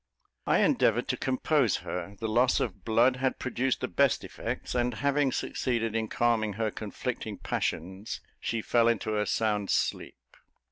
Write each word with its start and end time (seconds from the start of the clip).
I 0.47 0.63
endeavoured 0.63 1.07
to 1.09 1.15
compose 1.15 1.75
her; 1.85 2.15
the 2.19 2.27
loss 2.27 2.59
of 2.59 2.83
blood 2.83 3.17
had 3.17 3.37
produced 3.37 3.81
the 3.81 3.87
best 3.87 4.23
effects; 4.23 4.73
and, 4.73 4.95
having 4.95 5.31
succeeded 5.31 5.95
in 5.95 6.07
calming 6.07 6.53
her 6.53 6.71
conflicting 6.71 7.37
passions, 7.37 8.19
she 8.39 8.63
fell 8.63 8.87
into 8.87 9.15
a 9.15 9.27
sound 9.27 9.69
sleep. 9.69 10.17